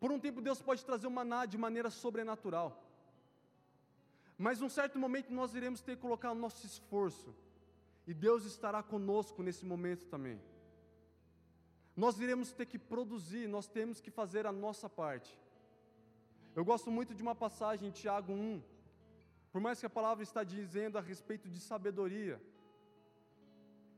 [0.00, 2.87] Por um tempo Deus pode trazer o maná de maneira sobrenatural.
[4.38, 7.34] Mas num certo momento nós iremos ter que colocar o nosso esforço.
[8.06, 10.40] E Deus estará conosco nesse momento também.
[11.96, 15.36] Nós iremos ter que produzir, nós temos que fazer a nossa parte.
[16.54, 18.62] Eu gosto muito de uma passagem em Tiago 1.
[19.50, 22.40] Por mais que a palavra está dizendo a respeito de sabedoria,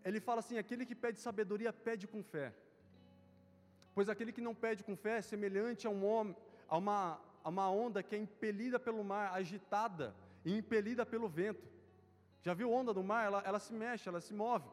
[0.03, 2.55] ele fala assim: aquele que pede sabedoria, pede com fé.
[3.95, 6.35] Pois aquele que não pede com fé é semelhante a, um homem,
[6.67, 11.67] a, uma, a uma onda que é impelida pelo mar, agitada e impelida pelo vento.
[12.43, 13.25] Já viu onda do mar?
[13.27, 14.69] Ela, ela se mexe, ela se move.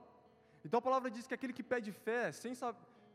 [0.64, 2.54] Então a palavra diz que aquele que pede fé, sem,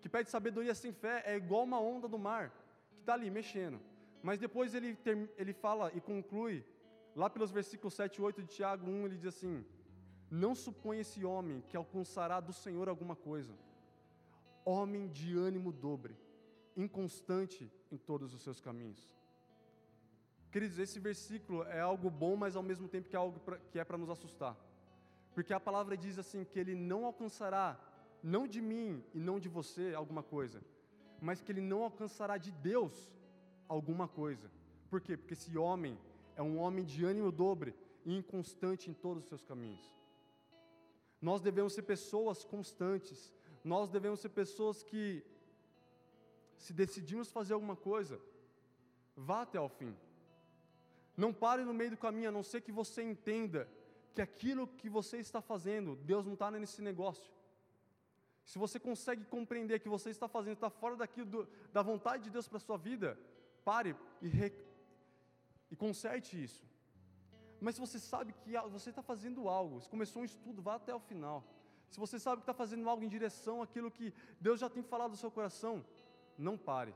[0.01, 2.53] que pede sabedoria sem fé, é igual uma onda do mar,
[2.95, 3.81] que está ali mexendo.
[4.23, 4.97] Mas depois ele,
[5.37, 6.65] ele fala e conclui,
[7.17, 9.65] lá pelos versículos 7 e 8 de Tiago 1, ele diz assim:
[10.31, 13.53] Não suponha esse homem que alcançará do Senhor alguma coisa.
[14.65, 16.17] Homem de ânimo dobre,
[16.77, 19.13] inconstante em todos os seus caminhos.
[20.53, 23.79] Queridos, esse versículo é algo bom, mas ao mesmo tempo que é algo pra, que
[23.79, 24.55] é para nos assustar.
[25.35, 27.81] Porque a palavra diz assim: que ele não alcançará,
[28.23, 30.63] não de mim e não de você, alguma coisa,
[31.23, 33.11] mas que ele não alcançará de Deus
[33.67, 34.51] alguma coisa.
[34.91, 35.17] Por quê?
[35.17, 35.99] Porque esse homem
[36.37, 39.91] é um homem de ânimo dobre e inconstante em todos os seus caminhos.
[41.29, 43.33] Nós devemos ser pessoas constantes,
[43.65, 45.25] nós devemos ser pessoas que,
[46.59, 48.21] se decidimos fazer alguma coisa,
[49.17, 49.97] vá até ao fim.
[51.17, 53.69] Não pare no meio do caminho, a não ser que você entenda
[54.15, 57.33] que aquilo que você está fazendo, Deus não está nesse negócio.
[58.45, 62.31] Se você consegue compreender que você está fazendo, está fora daquilo do, da vontade de
[62.31, 63.19] Deus para a sua vida,
[63.65, 64.53] pare e, re,
[65.71, 66.67] e conserte isso.
[67.61, 70.93] Mas se você sabe que você está fazendo algo, se começou um estudo, vá até
[70.95, 71.45] o final.
[71.89, 75.13] Se você sabe que está fazendo algo em direção àquilo que Deus já tem falado
[75.13, 75.85] no seu coração,
[76.37, 76.95] não pare.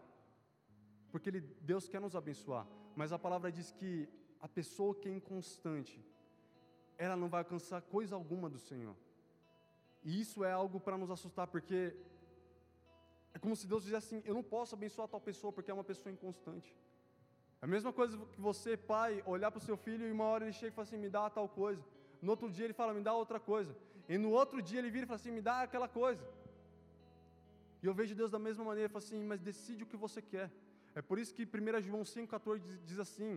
[1.13, 2.67] Porque ele, Deus quer nos abençoar.
[2.97, 4.09] Mas a palavra diz que
[4.41, 6.03] a pessoa que é inconstante,
[6.97, 8.97] ela não vai alcançar coisa alguma do Senhor.
[10.03, 11.95] E isso é algo para nos assustar, porque
[13.35, 15.85] é como se Deus dissesse assim: eu não posso abençoar tal pessoa porque é uma
[15.85, 16.75] pessoa inconstante.
[17.61, 20.45] É a mesma coisa que você, pai, olhar para o seu filho e uma hora
[20.45, 21.85] ele chega e fala assim: me dá tal coisa.
[22.23, 23.77] No outro dia ele fala: me dá outra coisa.
[24.09, 26.25] E no outro dia ele vira e fala assim: me dá aquela coisa.
[27.83, 30.51] E eu vejo Deus da mesma maneira, fala assim: mas decide o que você quer.
[30.99, 33.33] É por isso que 1 João 5,14 diz, assim: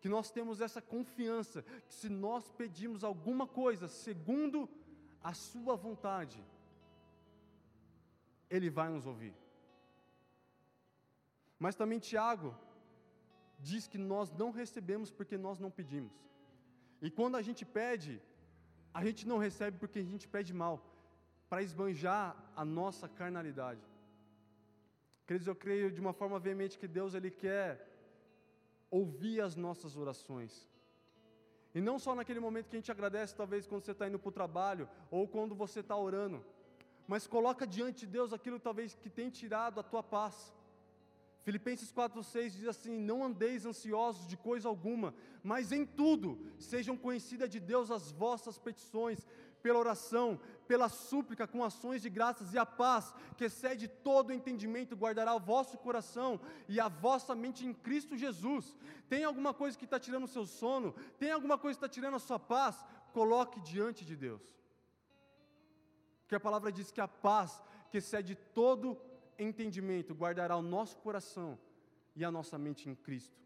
[0.00, 4.68] que nós temos essa confiança, que se nós pedimos alguma coisa segundo
[5.22, 6.44] a Sua vontade,
[8.50, 9.34] Ele vai nos ouvir.
[11.64, 12.50] Mas também Tiago
[13.60, 16.12] diz que nós não recebemos porque nós não pedimos.
[17.00, 18.20] E quando a gente pede,
[18.92, 20.76] a gente não recebe porque a gente pede mal,
[21.48, 23.93] para esbanjar a nossa carnalidade.
[25.26, 27.88] Queridos, eu creio de uma forma veemente que Deus ele quer
[28.90, 30.68] ouvir as nossas orações.
[31.74, 34.28] E não só naquele momento que a gente agradece, talvez quando você está indo para
[34.28, 36.44] o trabalho, ou quando você está orando,
[37.06, 40.52] mas coloca diante de Deus aquilo talvez que tem tirado a tua paz.
[41.42, 47.50] Filipenses 4,6 diz assim: Não andeis ansiosos de coisa alguma, mas em tudo sejam conhecidas
[47.50, 49.26] de Deus as vossas petições,
[49.64, 55.00] pela oração, pela súplica, com ações de graças, e a paz, que excede todo entendimento,
[55.02, 58.76] guardará o vosso coração e a vossa mente em Cristo Jesus.
[59.08, 60.94] Tem alguma coisa que está tirando o seu sono?
[61.18, 62.84] Tem alguma coisa que está tirando a sua paz?
[63.14, 64.44] Coloque diante de Deus.
[66.20, 69.00] Porque a palavra diz que a paz, que excede todo
[69.38, 71.58] entendimento guardará o nosso coração
[72.14, 73.40] e a nossa mente em Cristo.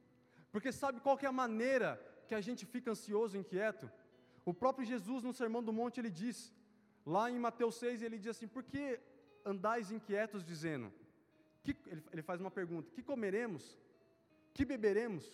[0.50, 1.90] Porque sabe qual que é a maneira
[2.26, 3.88] que a gente fica ansioso e inquieto?
[4.50, 6.36] O próprio Jesus no Sermão do Monte ele diz,
[7.14, 8.98] lá em Mateus 6 ele diz assim: "Por que
[9.44, 10.90] andais inquietos dizendo?"
[11.62, 13.64] Que, ele, ele faz uma pergunta: "Que comeremos?
[14.54, 15.24] Que beberemos?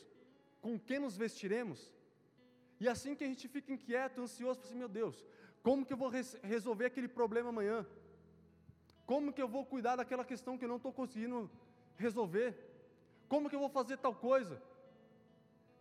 [0.60, 1.80] Com que nos vestiremos?"
[2.80, 5.24] E assim que a gente fica inquieto, ansioso, assim, meu Deus,
[5.62, 7.86] como que eu vou res resolver aquele problema amanhã?
[9.06, 11.48] Como que eu vou cuidar daquela questão que eu não estou conseguindo
[11.96, 12.48] resolver?
[13.28, 14.60] Como que eu vou fazer tal coisa?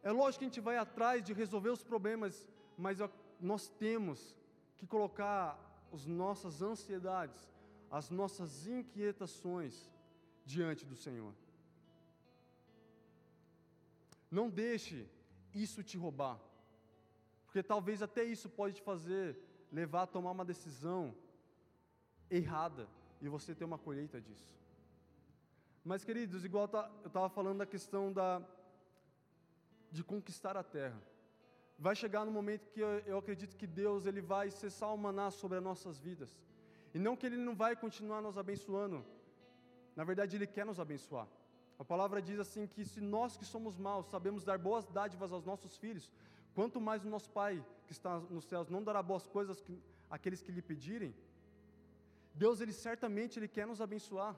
[0.04, 3.02] É lógico que a gente vai atrás de resolver os problemas, mas
[3.44, 4.36] nós temos
[4.78, 5.60] que colocar
[5.92, 7.42] as nossas ansiedades,
[7.92, 9.92] as nossas inquietações
[10.46, 11.34] diante do Senhor.
[14.32, 15.08] Não deixe
[15.54, 16.40] isso te roubar,
[17.46, 19.38] porque talvez até isso pode te fazer
[19.72, 21.16] levar a tomar uma decisão
[22.30, 22.88] errada
[23.22, 24.52] e você ter uma colheita disso.
[25.84, 28.42] Mas, queridos, igual eu estava falando da questão da,
[29.92, 31.13] de conquistar a terra.
[31.78, 35.58] Vai chegar no momento que eu, acredito que Deus ele vai cessar o maná sobre
[35.58, 36.40] as nossas vidas.
[36.94, 39.04] E não que Ele não vai continuar nos abençoando.
[39.96, 41.28] Na verdade, Ele quer nos abençoar.
[41.80, 45.44] A palavra diz assim que se nós que somos maus sabemos dar boas dádivas aos
[45.44, 46.12] nossos filhos,
[46.54, 50.42] quanto mais o nosso Pai que está nos céus não dará boas coisas que, àqueles
[50.42, 51.14] que lhe pedirem,
[52.34, 54.36] Deus ele certamente ele quer nos abençoar.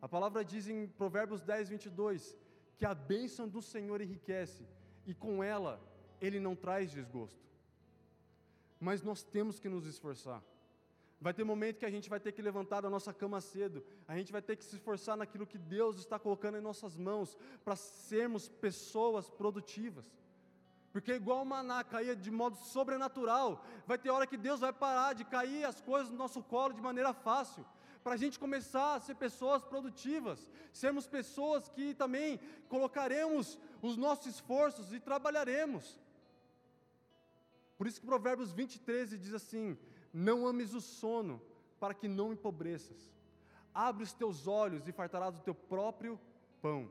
[0.00, 2.36] A palavra diz em Provérbios 10, 22,
[2.78, 4.66] que a bênção do Senhor enriquece,
[5.06, 5.80] e com ela
[6.20, 7.44] ele não traz desgosto.
[8.80, 10.42] Mas nós temos que nos esforçar.
[11.20, 14.16] Vai ter momento que a gente vai ter que levantar da nossa cama cedo, a
[14.16, 17.74] gente vai ter que se esforçar naquilo que Deus está colocando em nossas mãos, para
[17.74, 20.04] sermos pessoas produtivas.
[20.92, 25.14] Porque igual o maná caía de modo sobrenatural, vai ter hora que Deus vai parar
[25.14, 27.64] de cair as coisas no nosso colo de maneira fácil,
[28.02, 34.26] para a gente começar a ser pessoas produtivas, sermos pessoas que também colocaremos os nossos
[34.26, 35.98] esforços e trabalharemos.
[37.76, 39.76] Por isso que Provérbios 20, 13 diz assim:
[40.12, 41.42] não ames o sono,
[41.78, 43.14] para que não empobreças.
[43.74, 46.18] Abre os teus olhos e fartarás do teu próprio
[46.62, 46.90] pão.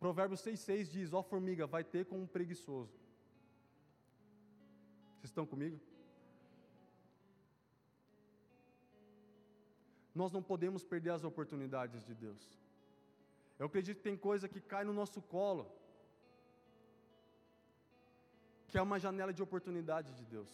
[0.00, 2.92] Provérbios 6,6 diz: Ó formiga, vai ter com um preguiçoso.
[5.18, 5.78] Vocês estão comigo?
[10.12, 12.58] Nós não podemos perder as oportunidades de Deus.
[13.58, 15.70] Eu acredito que tem coisa que cai no nosso colo,
[18.74, 20.52] que é uma janela de oportunidade de Deus.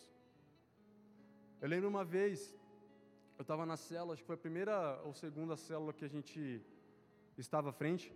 [1.58, 2.54] Eu lembro uma vez,
[3.38, 4.74] eu estava na célula, acho que foi a primeira
[5.06, 6.60] ou segunda célula que a gente
[7.38, 8.12] estava à frente,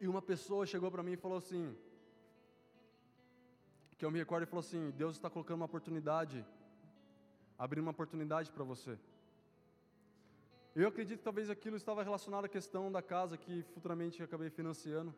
[0.00, 1.76] e uma pessoa chegou para mim e falou assim,
[3.98, 6.38] que eu me recordo e falou assim, Deus está colocando uma oportunidade,
[7.58, 8.98] abrindo uma oportunidade para você.
[10.74, 14.48] Eu acredito que talvez aquilo estava relacionado à questão da casa que futuramente eu acabei
[14.48, 15.14] financiando.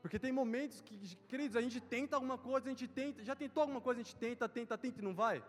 [0.00, 0.96] Porque tem momentos que,
[1.28, 4.16] queridos, a gente tenta alguma coisa, a gente tenta, já tentou alguma coisa, a gente
[4.16, 5.42] tenta, tenta, tenta e não vai.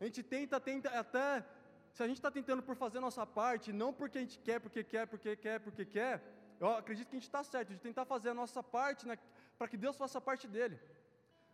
[0.00, 1.44] A gente tenta, tenta, até
[1.92, 4.60] se a gente está tentando por fazer a nossa parte, não porque a gente quer,
[4.60, 6.22] porque quer, porque quer, porque quer,
[6.60, 9.18] eu acredito que a gente está certo de tentar fazer a nossa parte né,
[9.56, 10.78] para que Deus faça a parte dele.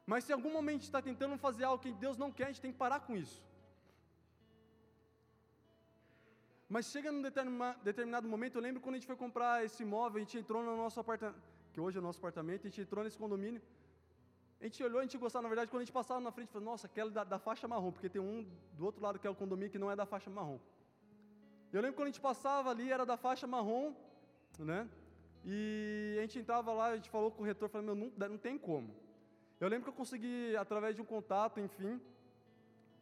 [0.05, 2.44] Mas se em algum momento a gente está tentando fazer algo que Deus não quer,
[2.44, 3.42] a gente tem que parar com isso.
[6.68, 10.25] Mas chega num determinado momento, eu lembro quando a gente foi comprar esse imóvel, a
[10.25, 13.19] gente entrou no nosso apartamento que hoje é o nosso apartamento, a gente entrou nesse
[13.19, 13.61] condomínio,
[14.61, 16.67] a gente olhou, a gente gostava, na verdade, quando a gente passava na frente, falou,
[16.71, 18.47] nossa, aquela da, da faixa marrom, porque tem um
[18.79, 20.61] do outro lado que é o condomínio que não é da faixa marrom.
[21.73, 23.93] Eu lembro quando a gente passava ali, era da faixa marrom,
[24.61, 24.89] né?
[25.45, 28.39] E a gente entrava lá, a gente falou com o retor, falou, meu, não, não
[28.39, 28.95] tem como.
[29.59, 32.01] Eu lembro que eu consegui, através de um contato, enfim,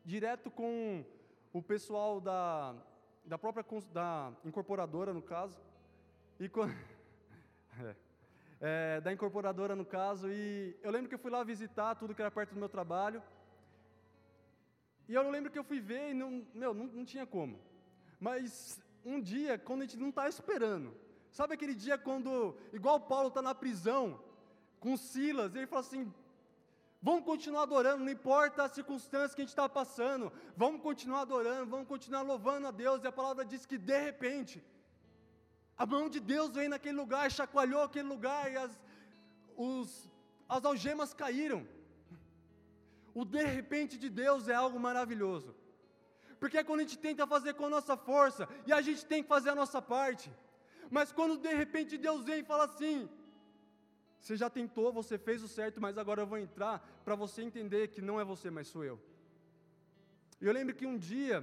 [0.02, 1.04] direto com
[1.52, 2.74] o pessoal da,
[3.26, 5.60] da própria da incorporadora, no caso,
[6.40, 6.72] e quando...
[7.78, 8.11] é
[8.62, 12.22] é, da incorporadora no caso, e eu lembro que eu fui lá visitar tudo que
[12.22, 13.20] era perto do meu trabalho,
[15.08, 17.60] e eu lembro que eu fui ver e não, meu, não, não tinha como.
[18.20, 20.94] Mas um dia, quando a gente não está esperando,
[21.32, 24.22] sabe aquele dia quando, igual Paulo está na prisão,
[24.78, 26.14] com Silas, e ele fala assim:
[27.02, 31.68] vamos continuar adorando, não importa as circunstâncias que a gente está passando, vamos continuar adorando,
[31.68, 34.64] vamos continuar louvando a Deus, e a palavra diz que de repente,
[35.76, 38.72] a mão de Deus veio naquele lugar, chacoalhou aquele lugar e as,
[39.56, 40.10] os,
[40.48, 41.66] as algemas caíram.
[43.14, 45.54] O de repente de Deus é algo maravilhoso.
[46.38, 49.22] Porque é quando a gente tenta fazer com a nossa força, e a gente tem
[49.22, 50.30] que fazer a nossa parte.
[50.90, 53.08] Mas quando de repente Deus vem e fala assim:
[54.18, 57.88] Você já tentou, você fez o certo, mas agora eu vou entrar para você entender
[57.88, 59.00] que não é você, mas sou eu.
[60.40, 61.36] Eu lembro que um dia,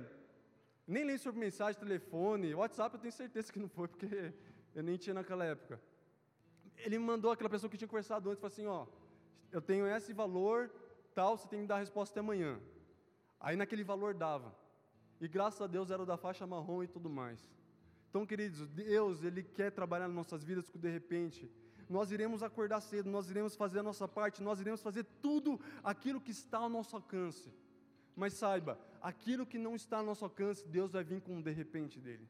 [0.89, 4.33] nem li sobre mensagem, telefone, WhatsApp eu tenho certeza que não foi, porque
[4.73, 5.79] eu nem tinha naquela época.
[6.77, 8.87] Ele me mandou aquela pessoa que tinha conversado antes, falou assim, ó,
[9.51, 10.71] eu tenho esse valor,
[11.13, 12.59] tal, você tem que dar a resposta até amanhã.
[13.39, 14.55] Aí naquele valor dava.
[15.21, 17.47] E graças a Deus era o da faixa marrom e tudo mais.
[18.09, 21.51] Então, queridos, Deus, Ele quer trabalhar nas nossas vidas que de repente
[21.87, 26.21] nós iremos acordar cedo, nós iremos fazer a nossa parte, nós iremos fazer tudo aquilo
[26.21, 27.51] que está ao nosso alcance.
[28.15, 31.51] Mas saiba, aquilo que não está ao nosso alcance, Deus vai vir com um de
[31.51, 32.27] repente dele.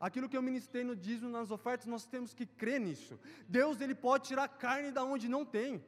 [0.00, 3.18] Aquilo que eu ministrei no dízimo, nas ofertas, nós temos que crer nisso.
[3.48, 5.82] Deus, Ele pode tirar carne da onde não tem.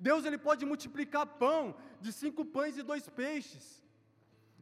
[0.00, 3.82] Deus, Ele pode multiplicar pão de cinco pães e dois peixes.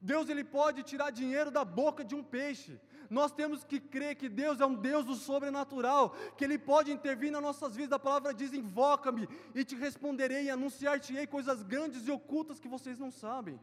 [0.03, 2.81] Deus, Ele pode tirar dinheiro da boca de um peixe.
[3.09, 7.31] Nós temos que crer que Deus é um Deus do sobrenatural, que Ele pode intervir
[7.31, 7.93] nas nossas vidas.
[7.93, 13.11] A palavra diz: invoca-me e te responderei anunciar-te-ei coisas grandes e ocultas que vocês não
[13.11, 13.61] sabem.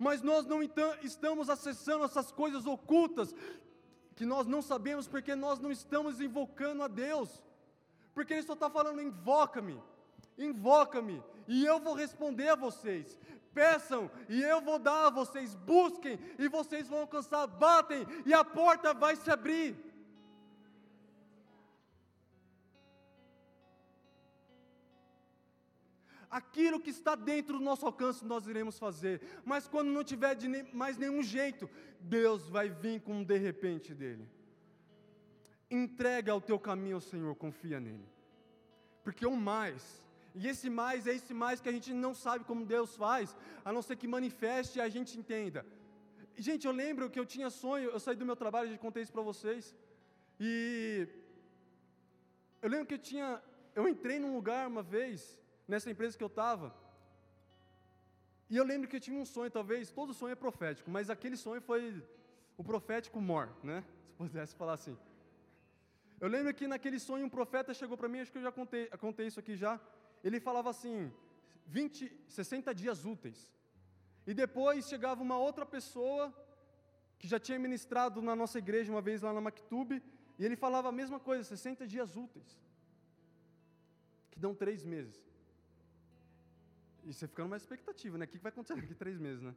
[0.00, 3.34] Mas nós não então, estamos acessando essas coisas ocultas
[4.16, 7.44] que nós não sabemos porque nós não estamos invocando a Deus.
[8.14, 9.78] Porque Ele só está falando: invoca-me,
[10.38, 13.18] invoca-me, e eu vou responder a vocês.
[13.52, 15.54] Peçam e eu vou dar a vocês.
[15.54, 17.46] Busquem e vocês vão alcançar.
[17.46, 19.76] Batem e a porta vai se abrir.
[26.30, 30.48] Aquilo que está dentro do nosso alcance nós iremos fazer, mas quando não tiver de
[30.72, 31.68] mais nenhum jeito,
[32.00, 34.28] Deus vai vir com um de repente dele.
[35.70, 38.06] Entrega o teu caminho ao Senhor, confia nele,
[39.02, 40.04] porque o mais,
[40.34, 43.72] e esse mais é esse mais que a gente não sabe como Deus faz, a
[43.72, 45.66] não ser que manifeste e a gente entenda.
[46.36, 49.12] Gente, eu lembro que eu tinha sonho, eu saí do meu trabalho, já contei isso
[49.12, 49.74] para vocês,
[50.38, 51.06] e
[52.62, 53.42] eu lembro que eu tinha,
[53.74, 55.38] eu entrei num lugar uma vez,
[55.70, 56.68] nessa empresa que eu estava.
[58.52, 61.36] E eu lembro que eu tinha um sonho, talvez, todo sonho é profético, mas aquele
[61.36, 61.82] sonho foi
[62.56, 63.78] o profético mor, né?
[64.08, 64.96] Se pudesse falar assim.
[66.20, 68.86] Eu lembro que naquele sonho um profeta chegou para mim, acho que eu já contei,
[69.06, 69.80] contei isso aqui já.
[70.22, 71.10] Ele falava assim,
[71.66, 73.40] 20, 60 dias úteis.
[74.26, 76.34] E depois chegava uma outra pessoa
[77.18, 80.02] que já tinha ministrado na nossa igreja uma vez lá na Mactube,
[80.38, 82.60] e ele falava a mesma coisa, 60 dias úteis,
[84.30, 85.29] que dão três meses.
[87.04, 88.24] E você fica numa expectativa, né?
[88.24, 89.54] O que vai acontecer daqui três meses, né?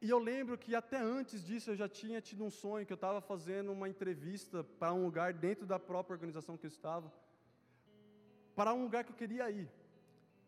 [0.00, 3.00] E eu lembro que até antes disso eu já tinha tido um sonho que eu
[3.02, 7.10] estava fazendo uma entrevista para um lugar dentro da própria organização que eu estava,
[8.54, 9.68] para um lugar que eu queria ir.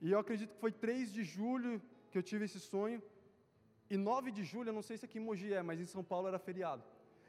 [0.01, 3.03] E eu acredito que foi 3 de julho que eu tive esse sonho.
[3.89, 6.05] E 9 de julho, eu não sei se aqui em Mogi é, mas em São
[6.05, 6.83] Paulo era feriado.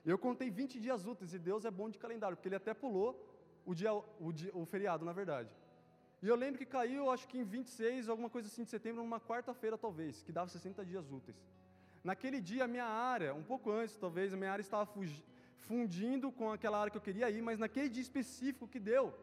[0.06, 3.10] Eu contei 20 dias úteis, e Deus é bom de calendário, porque ele até pulou
[3.66, 5.50] o, dia, o, dia, o feriado, na verdade.
[6.22, 9.20] E eu lembro que caiu, acho que em 26, alguma coisa assim de setembro, numa
[9.20, 11.45] quarta-feira talvez, que dava 60 dias úteis.
[12.03, 14.89] Naquele dia, a minha área, um pouco antes talvez, a minha área estava
[15.68, 19.13] fundindo com aquela área que eu queria ir, mas naquele dia específico que deu,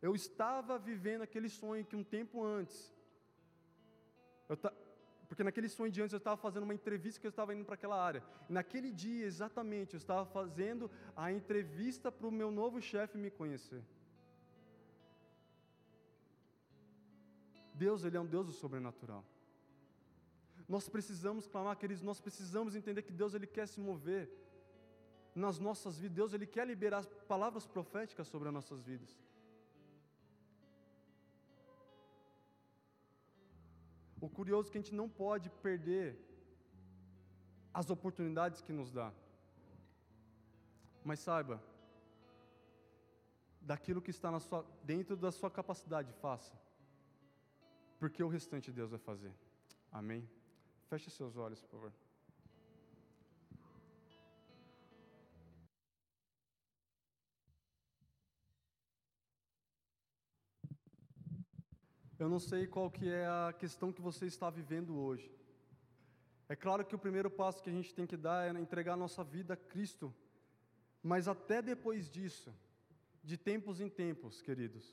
[0.00, 2.92] eu estava vivendo aquele sonho que um tempo antes,
[4.60, 4.72] ta,
[5.28, 7.74] porque naquele sonho de antes eu estava fazendo uma entrevista que eu estava indo para
[7.74, 8.22] aquela área.
[8.48, 13.82] Naquele dia, exatamente, eu estava fazendo a entrevista para o meu novo chefe me conhecer.
[17.74, 19.24] Deus, Ele é um Deus do sobrenatural.
[20.68, 24.30] Nós precisamos clamar, queridos, nós precisamos entender que Deus, Ele quer se mover
[25.34, 26.16] nas nossas vidas.
[26.16, 29.18] Deus, Ele quer liberar palavras proféticas sobre as nossas vidas.
[34.20, 36.16] O curioso é que a gente não pode perder
[37.74, 39.12] as oportunidades que nos dá.
[41.04, 41.60] Mas saiba,
[43.60, 46.61] daquilo que está sua, dentro da sua capacidade, faça
[48.02, 49.32] porque o restante Deus vai fazer.
[49.92, 50.28] Amém?
[50.88, 51.92] Feche seus olhos, por favor.
[62.18, 65.30] Eu não sei qual que é a questão que você está vivendo hoje.
[66.48, 69.02] É claro que o primeiro passo que a gente tem que dar é entregar a
[69.04, 70.12] nossa vida a Cristo.
[71.00, 72.52] Mas até depois disso,
[73.22, 74.92] de tempos em tempos, queridos,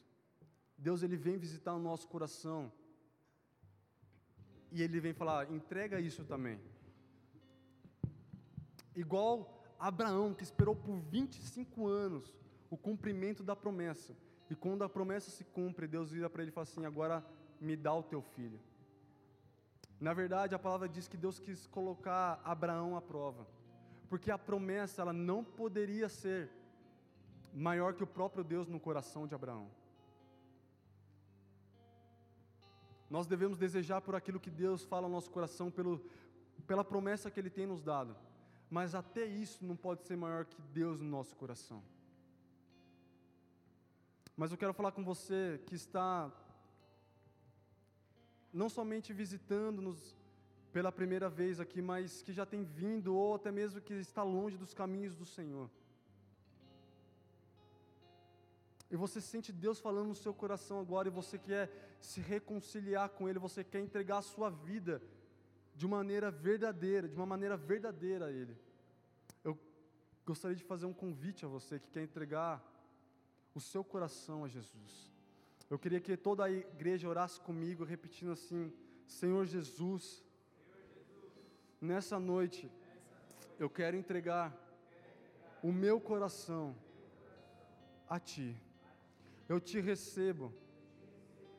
[0.78, 2.72] Deus ele vem visitar o nosso coração
[4.72, 6.60] e ele vem falar: entrega isso também.
[8.96, 12.36] Igual Abraão, que esperou por 25 anos
[12.70, 14.16] o cumprimento da promessa.
[14.50, 17.24] E quando a promessa se cumpre, Deus vira para ele e fala assim: agora
[17.60, 18.60] me dá o teu filho.
[20.00, 23.46] Na verdade, a palavra diz que Deus quis colocar Abraão à prova,
[24.10, 26.50] porque a promessa ela não poderia ser
[27.54, 29.70] maior que o próprio Deus no coração de Abraão.
[33.10, 36.04] Nós devemos desejar por aquilo que Deus fala ao nosso coração, pelo,
[36.68, 38.16] pela promessa que Ele tem nos dado.
[38.70, 41.82] Mas até isso não pode ser maior que Deus no nosso coração.
[44.38, 46.32] Mas eu quero falar com você que está
[48.54, 50.16] não somente visitando-nos
[50.72, 54.56] pela primeira vez aqui, mas que já tem vindo ou até mesmo que está longe
[54.56, 55.70] dos caminhos do Senhor.
[58.92, 61.70] e você sente Deus falando no seu coração agora, e você quer
[62.00, 65.02] se reconciliar com Ele, você quer entregar a sua vida
[65.76, 68.58] de maneira verdadeira, de uma maneira verdadeira a Ele.
[69.44, 69.58] Eu
[70.26, 72.64] gostaria de fazer um convite a você que quer entregar
[73.54, 75.12] o seu coração a Jesus.
[75.70, 78.74] Eu queria que toda a igreja orasse comigo, repetindo assim:
[79.06, 80.24] Senhor Jesus,
[81.80, 82.72] nessa noite,
[83.60, 84.56] eu quero entregar
[85.62, 86.76] o meu coração
[88.08, 88.56] a Ti
[89.50, 90.54] eu te recebo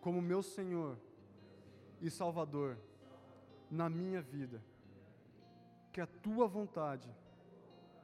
[0.00, 0.96] como meu Senhor
[2.00, 2.76] e Salvador.
[3.70, 4.60] na minha vida.
[5.92, 7.08] Que a tua vontade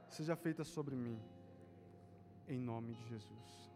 [0.08, 1.18] seja feita sobre mim.
[2.48, 3.72] Em nome de Jesus.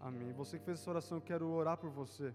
[0.00, 0.32] Amém.
[0.32, 2.34] Você que fez essa oração, eu quero orar por você.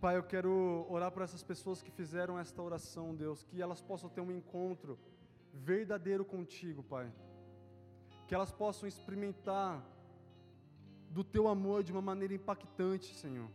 [0.00, 4.08] Pai, eu quero orar por essas pessoas que fizeram esta oração, Deus, que elas possam
[4.08, 4.96] ter um encontro
[5.52, 7.12] verdadeiro contigo, Pai.
[8.28, 9.84] Que elas possam experimentar
[11.10, 13.48] do teu amor de uma maneira impactante, Senhor.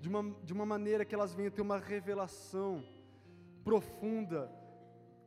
[0.00, 2.84] De uma, de uma maneira que elas venham ter uma revelação
[3.64, 4.50] profunda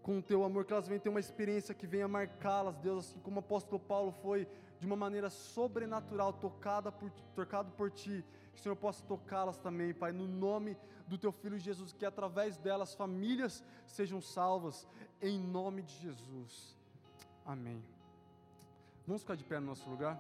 [0.02, 3.20] com o teu amor, que elas venham ter uma experiência que venha marcá-las, Deus, assim
[3.20, 4.48] como o apóstolo Paulo foi
[4.80, 9.94] de uma maneira sobrenatural, tocada por, tocado por ti, que o Senhor possa tocá-las também,
[9.94, 10.76] Pai, no nome
[11.08, 14.88] do teu filho Jesus, que através delas famílias sejam salvas,
[15.22, 16.76] em nome de Jesus.
[17.46, 17.84] Amém.
[19.06, 20.20] Vamos ficar de pé no nosso lugar?